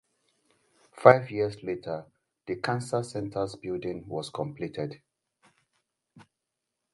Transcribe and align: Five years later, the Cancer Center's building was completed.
Five 0.93 1.29
years 1.29 1.61
later, 1.61 2.07
the 2.47 2.55
Cancer 2.55 3.03
Center's 3.03 3.55
building 3.55 4.07
was 4.07 4.31
completed. 4.31 4.99